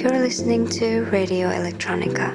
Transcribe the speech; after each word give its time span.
You're 0.00 0.18
listening 0.18 0.66
to 0.80 1.02
Radio 1.12 1.50
Electronica. 1.50 2.32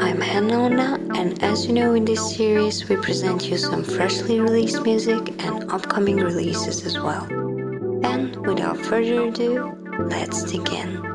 I'm 0.00 0.18
Hannah 0.18 0.94
and 1.14 1.42
as 1.42 1.66
you 1.66 1.74
know, 1.74 1.92
in 1.92 2.06
this 2.06 2.34
series, 2.34 2.88
we 2.88 2.96
present 2.96 3.50
you 3.50 3.58
some 3.58 3.84
freshly 3.84 4.40
released 4.40 4.82
music 4.82 5.44
and 5.44 5.70
upcoming 5.70 6.16
releases 6.16 6.86
as 6.86 6.98
well. 6.98 7.24
And 8.02 8.34
without 8.46 8.78
further 8.78 9.28
ado, 9.28 9.76
let's 9.98 10.50
begin. 10.50 11.11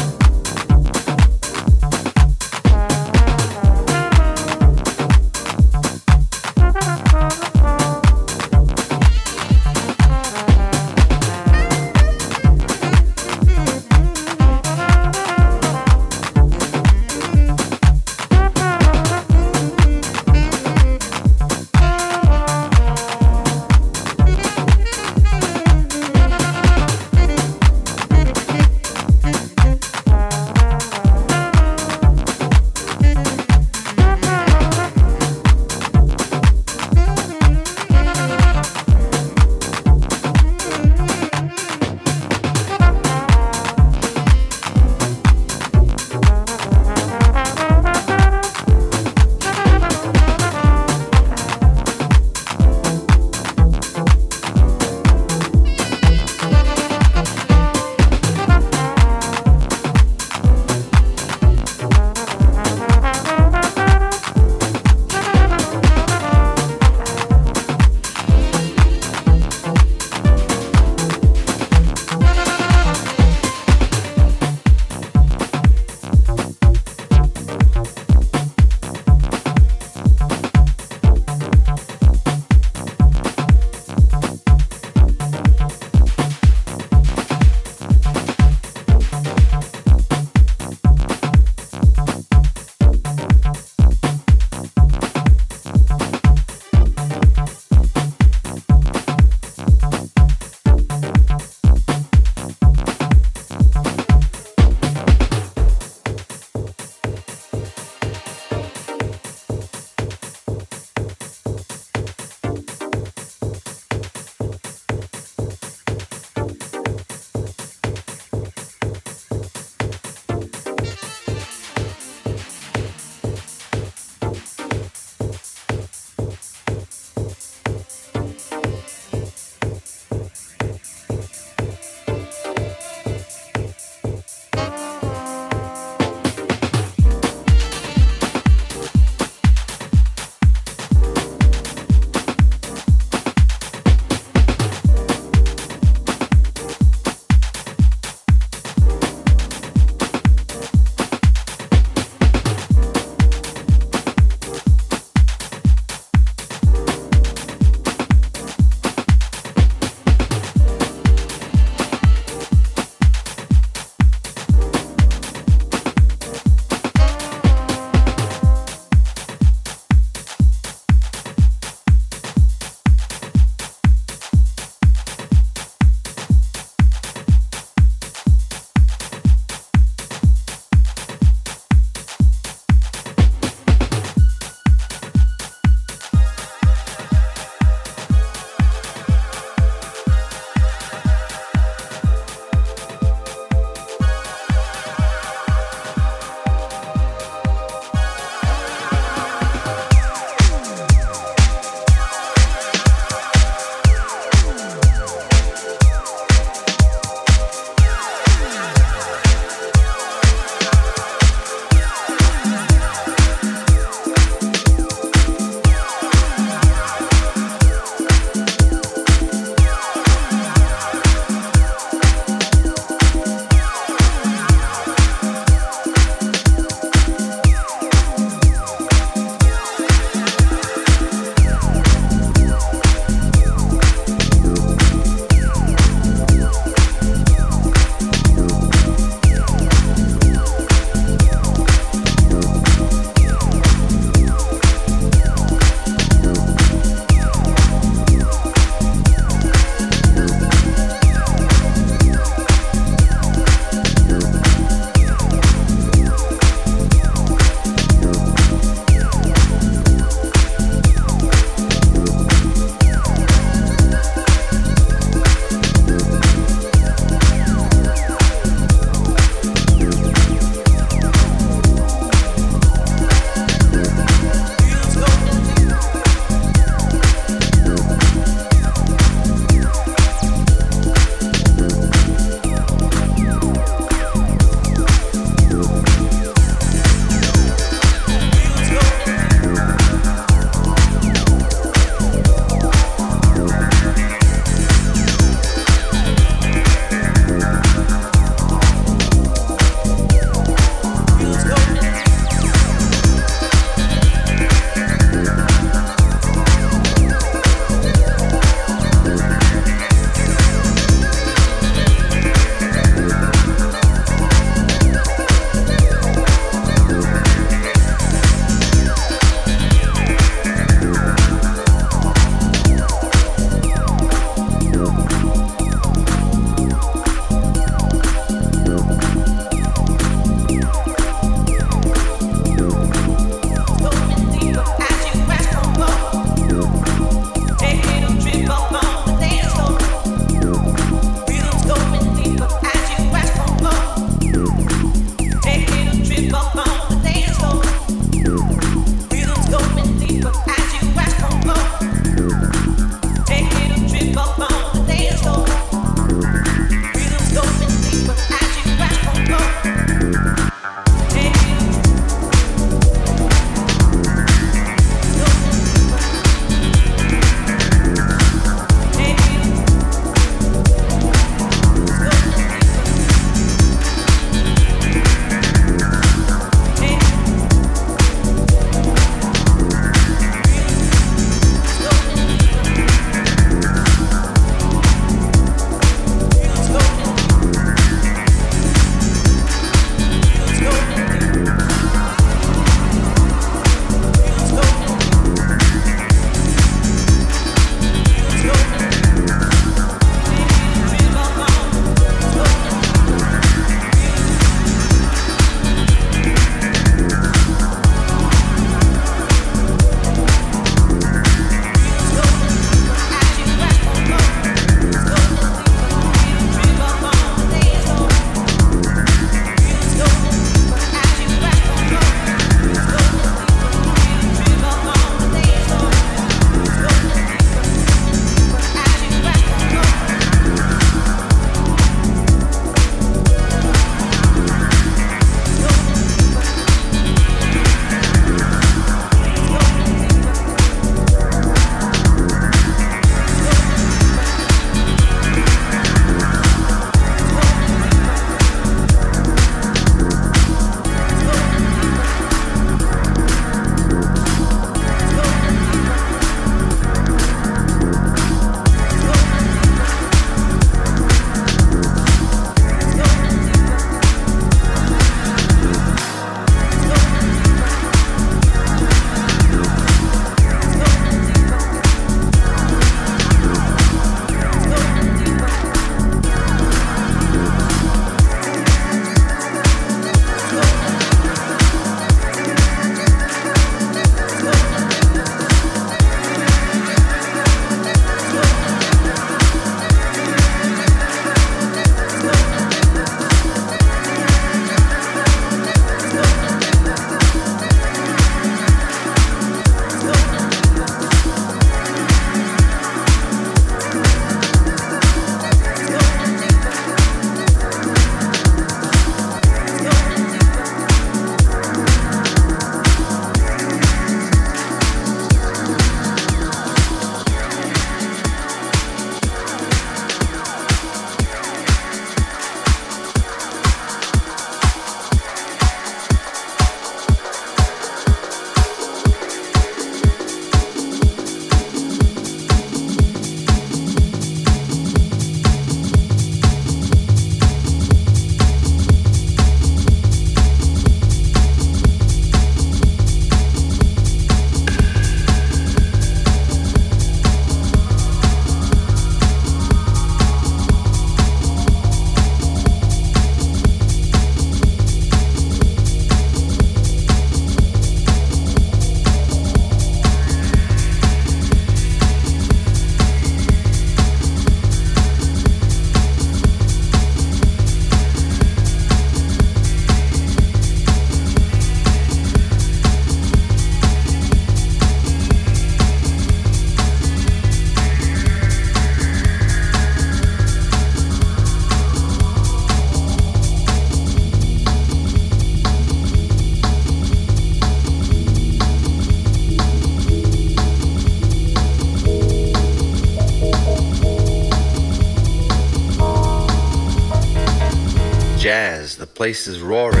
Place 599.21 599.47
is 599.47 599.61
roaring. 599.61 600.00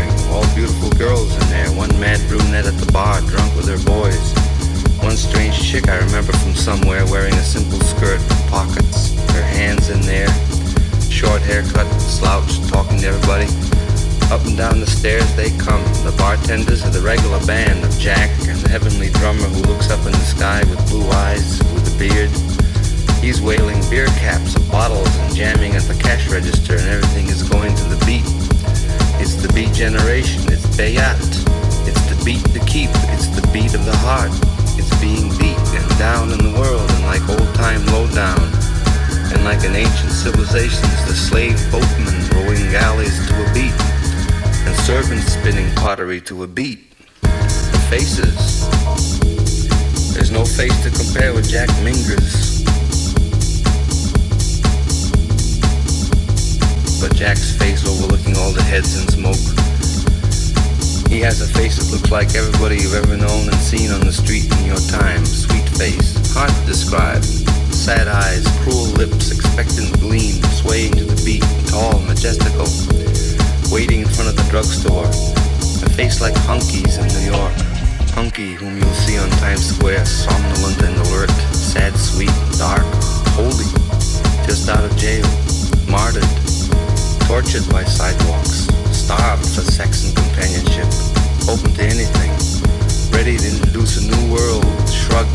Generation, 29.81 30.43
it's 30.53 30.67
Bayat. 30.77 31.17
It's 31.89 32.05
the 32.05 32.21
beat 32.23 32.45
to 32.53 32.59
keep, 32.69 32.91
it's 33.09 33.25
the 33.33 33.41
beat 33.51 33.73
of 33.73 33.83
the 33.83 33.97
heart. 34.05 34.29
It's 34.77 34.93
being 35.01 35.29
beat 35.41 35.57
and 35.73 35.89
down 35.97 36.29
in 36.29 36.37
the 36.37 36.53
world, 36.53 36.85
and 36.85 37.01
like 37.09 37.25
old 37.27 37.49
time 37.55 37.83
lowdown. 37.87 38.45
And 39.33 39.43
like 39.43 39.65
in 39.65 39.73
ancient 39.73 40.11
civilizations, 40.11 40.93
the 41.09 41.17
slave 41.17 41.57
boatmen 41.71 42.13
rowing 42.29 42.69
galleys 42.69 43.17
to 43.25 43.33
a 43.41 43.47
beat, 43.57 43.73
and 44.69 44.75
servants 44.85 45.33
spinning 45.33 45.73
pottery 45.73 46.21
to 46.29 46.43
a 46.43 46.47
beat. 46.47 46.93
The 47.23 47.81
faces. 47.89 48.69
There's 50.13 50.29
no 50.29 50.45
face 50.45 50.77
to 50.83 50.91
compare 50.91 51.33
with 51.33 51.49
Jack 51.49 51.69
Minger's. 51.81 52.61
but 57.01 57.15
Jack's 57.15 57.57
face 57.57 57.83
overlooking 57.87 58.37
all 58.37 58.51
the 58.51 58.61
heads 58.61 59.01
in 59.01 59.09
smoke. 59.09 59.60
He 61.11 61.19
has 61.19 61.41
a 61.41 61.53
face 61.59 61.75
that 61.75 61.91
looks 61.91 62.09
like 62.09 62.35
everybody 62.35 62.77
you've 62.79 62.95
ever 62.95 63.17
known 63.17 63.43
and 63.43 63.59
seen 63.59 63.91
on 63.91 63.99
the 63.99 64.15
street 64.15 64.47
in 64.59 64.63
your 64.63 64.79
time. 64.87 65.25
Sweet 65.25 65.67
face, 65.75 66.15
hard 66.31 66.47
to 66.49 66.65
describe. 66.65 67.21
Sad 67.67 68.07
eyes, 68.07 68.47
cruel 68.63 68.87
lips, 68.95 69.29
expectant 69.29 69.91
gleam, 69.99 70.39
swaying 70.55 70.95
to 70.95 71.03
the 71.03 71.19
beat, 71.27 71.43
tall, 71.67 71.99
majestical. 72.07 72.63
Waiting 73.75 74.07
in 74.07 74.07
front 74.07 74.31
of 74.31 74.39
the 74.39 74.47
drugstore. 74.47 75.03
A 75.83 75.89
face 75.91 76.21
like 76.21 76.33
Huncke's 76.47 76.95
in 76.95 77.07
New 77.19 77.35
York. 77.35 77.59
Hunky, 78.15 78.55
whom 78.55 78.79
you'll 78.79 78.99
see 79.03 79.19
on 79.19 79.29
Times 79.43 79.67
Square, 79.67 80.05
somnolent 80.05 80.81
and 80.81 80.95
alert, 81.11 81.31
sad, 81.51 81.91
sweet, 81.91 82.31
dark, 82.55 82.87
holy, 83.35 83.67
just 84.47 84.69
out 84.69 84.85
of 84.85 84.95
jail, 84.95 85.27
martyred 85.91 86.23
tortured 87.31 87.63
by 87.71 87.81
sidewalks, 87.85 88.67
starved 89.17 89.43
for 89.43 89.61
sex 89.61 90.05
and 90.05 90.15
companionship, 90.15 90.87
open 91.51 91.67
to 91.75 91.83
anything, 91.83 92.31
ready 93.11 93.35
to 93.35 93.43
introduce 93.43 93.99
a 93.99 94.03
new 94.07 94.23
world, 94.31 94.63
shrug. 94.87 95.27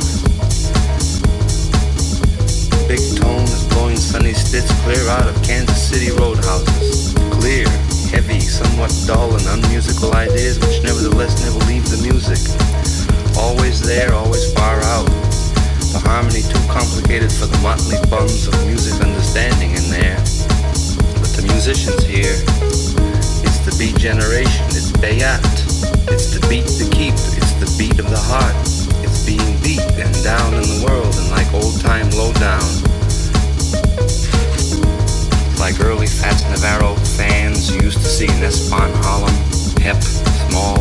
Big 2.89 3.03
tone 3.21 3.45
is 3.45 3.65
blowing 3.69 3.97
Sonny 3.97 4.33
Stitts 4.33 4.73
clear 4.81 5.05
out 5.09 5.29
of 5.29 5.37
Kansas 5.43 5.77
City 5.77 6.11
roadhouses. 6.11 7.13
Clear, 7.37 7.69
heavy, 8.09 8.41
somewhat 8.41 8.93
dull 9.07 9.37
and 9.37 9.45
unmusical 9.45 10.15
ideas 10.15 10.59
which 10.61 10.83
nevertheless 10.83 11.37
never 11.45 11.61
leave 11.69 11.85
the 11.91 12.01
music. 12.01 12.41
Always 13.37 13.83
there, 13.83 14.15
always 14.15 14.53
far 14.55 14.81
out. 14.97 15.09
The 15.93 16.01
harmony 16.01 16.41
too 16.41 16.65
complicated 16.73 17.31
for 17.31 17.45
the 17.45 17.59
motley 17.59 17.99
bums 18.09 18.49
of 18.49 18.55
music 18.67 19.01
understanding 19.05 19.71
in 19.73 19.91
there 19.91 20.17
But 21.21 21.31
the 21.37 21.45
musicians 21.53 22.05
here. 22.05 22.56
Beat 23.79 23.99
generation, 23.99 24.65
it's 24.73 24.91
Bayat. 24.91 25.45
It's 26.09 26.33
the 26.33 26.41
beat 26.49 26.65
to 26.81 26.89
keep, 26.97 27.13
it's 27.13 27.53
the 27.61 27.69
beat 27.77 27.99
of 28.01 28.09
the 28.09 28.17
heart. 28.17 28.57
It's 29.05 29.27
being 29.27 29.61
beat 29.61 29.85
and 30.01 30.13
down 30.25 30.55
in 30.55 30.63
the 30.65 30.81
world 30.81 31.13
and 31.13 31.29
like 31.29 31.53
old 31.53 31.79
time 31.85 32.09
lowdown. 32.17 32.65
Like 35.61 35.77
early 35.85 36.07
Fats 36.07 36.43
Navarro 36.49 36.95
fans 37.21 37.71
used 37.71 37.99
to 37.99 38.09
see 38.09 38.25
in 38.25 38.41
Espan 38.41 38.89
Harlem, 39.05 39.37
hep, 39.85 40.01
small. 40.49 40.81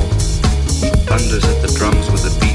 He 0.80 0.88
thunders 1.04 1.43
at 1.43 1.62
the 1.62 1.76
drums 1.76 2.10
with 2.10 2.24
a 2.24 2.39
beat 2.39 2.55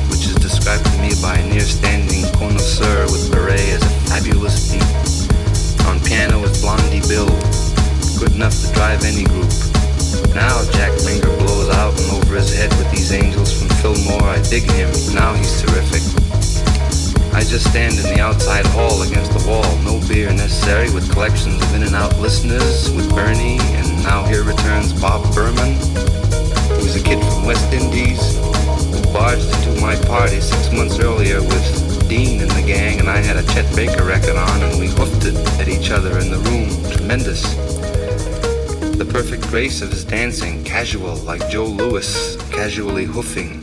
casual 40.81 41.17
like 41.17 41.47
Joe 41.51 41.67
Louis, 41.67 42.37
casually 42.51 43.05
hoofing. 43.05 43.61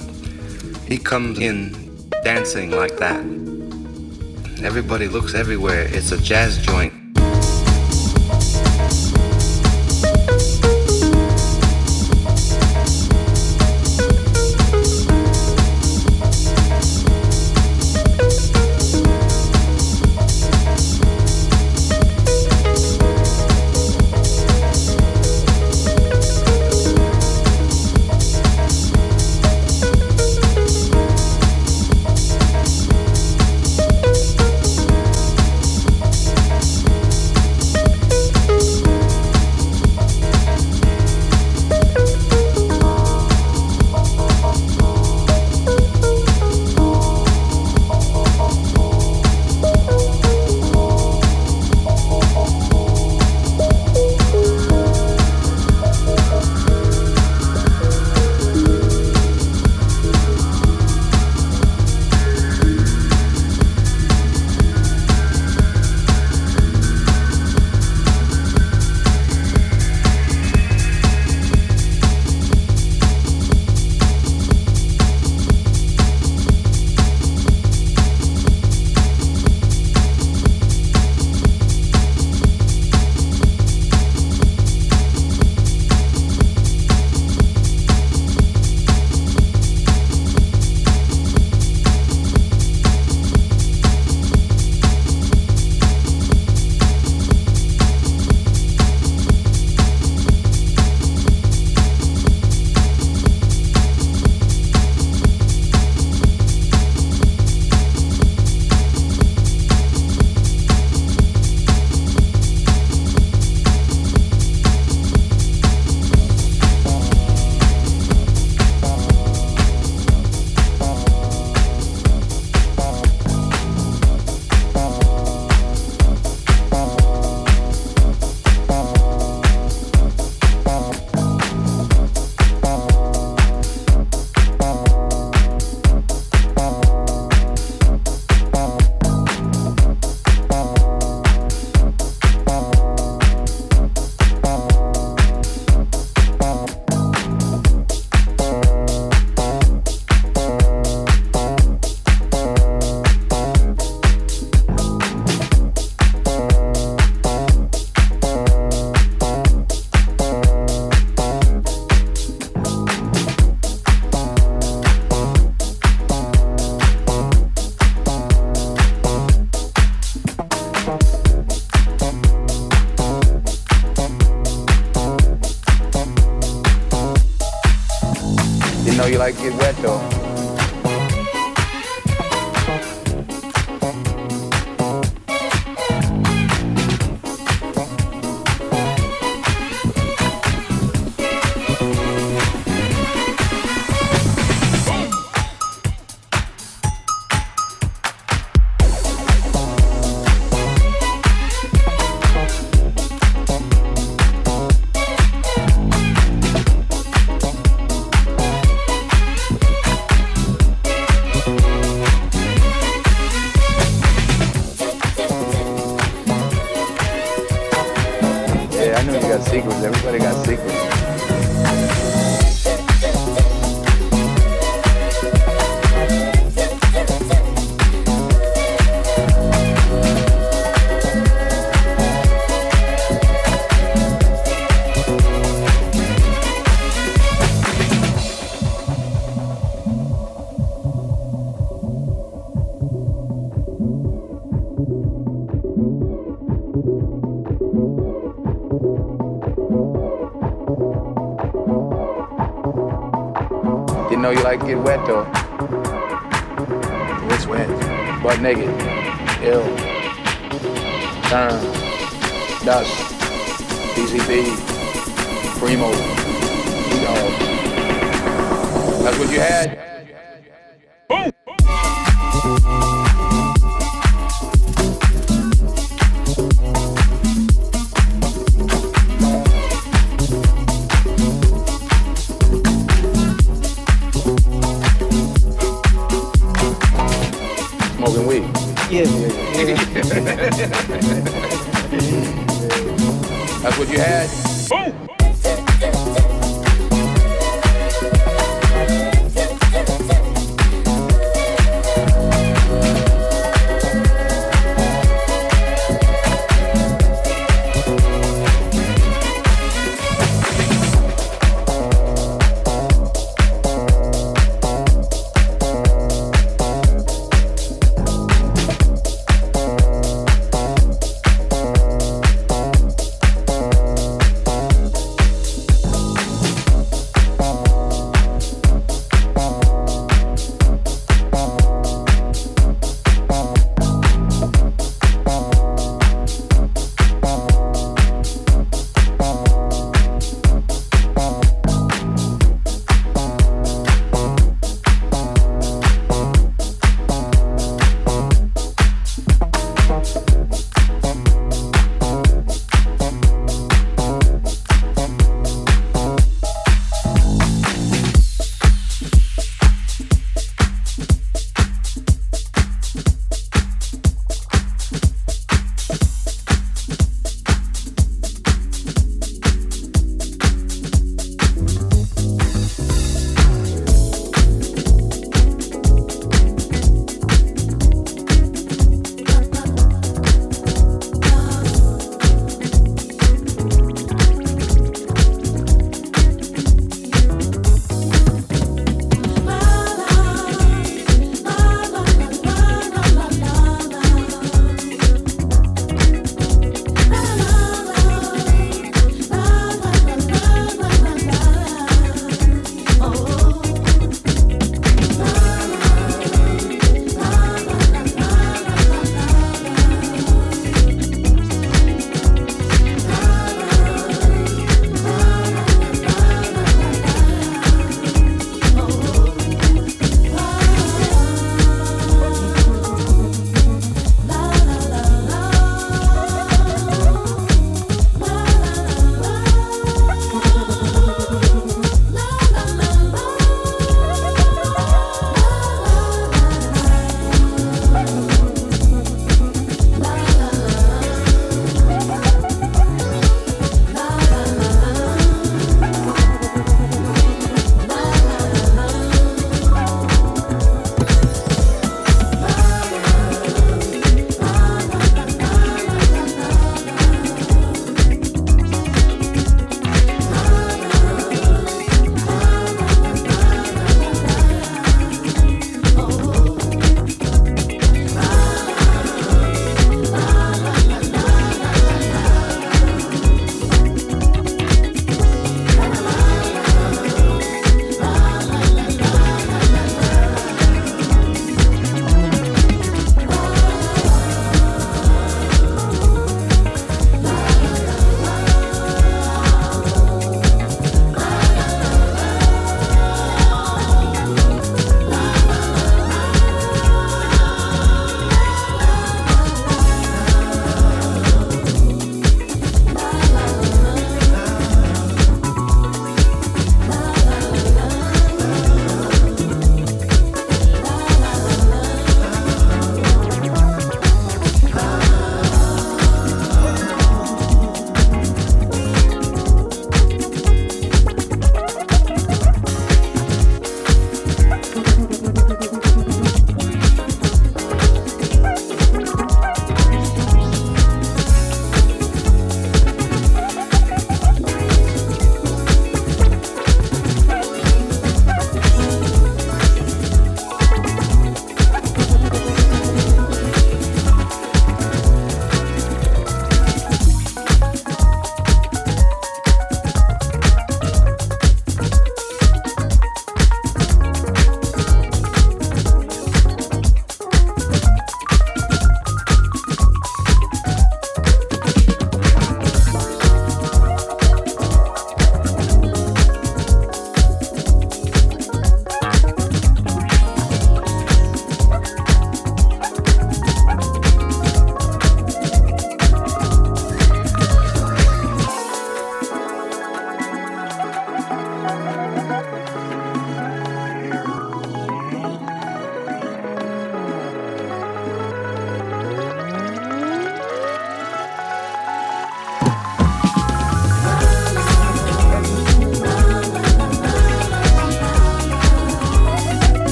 He 0.87 0.99
comes 0.99 1.39
in 1.39 1.73
dancing 2.23 2.69
like 2.69 2.97
that. 2.97 3.21
Everybody 4.63 5.07
looks 5.07 5.33
everywhere. 5.33 5.87
It's 5.89 6.11
a 6.11 6.21
jazz 6.21 6.59
joint. 6.59 7.06